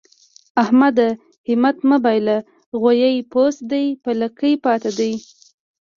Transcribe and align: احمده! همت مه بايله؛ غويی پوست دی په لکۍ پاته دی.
احمده! 0.63 1.07
همت 1.49 1.77
مه 1.89 1.97
بايله؛ 2.03 2.37
غويی 2.81 3.19
پوست 3.31 3.61
دی 3.71 3.85
په 4.03 4.11
لکۍ 4.21 4.53
پاته 4.63 4.91
دی. 4.99 5.13